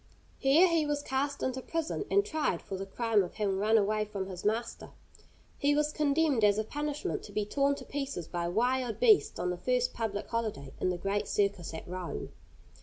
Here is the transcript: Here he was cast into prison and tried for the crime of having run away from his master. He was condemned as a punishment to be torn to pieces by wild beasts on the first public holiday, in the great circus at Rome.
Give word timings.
Here 0.39 0.67
he 0.67 0.83
was 0.83 1.03
cast 1.03 1.43
into 1.43 1.61
prison 1.61 2.05
and 2.09 2.25
tried 2.25 2.63
for 2.63 2.75
the 2.75 2.87
crime 2.87 3.21
of 3.21 3.35
having 3.35 3.59
run 3.59 3.77
away 3.77 4.03
from 4.03 4.25
his 4.25 4.43
master. 4.43 4.89
He 5.59 5.75
was 5.75 5.93
condemned 5.93 6.43
as 6.43 6.57
a 6.57 6.63
punishment 6.63 7.21
to 7.21 7.31
be 7.31 7.45
torn 7.45 7.75
to 7.75 7.85
pieces 7.85 8.27
by 8.27 8.47
wild 8.47 8.99
beasts 8.99 9.37
on 9.37 9.51
the 9.51 9.57
first 9.57 9.93
public 9.93 10.27
holiday, 10.27 10.73
in 10.79 10.89
the 10.89 10.97
great 10.97 11.27
circus 11.27 11.71
at 11.75 11.87
Rome. 11.87 12.29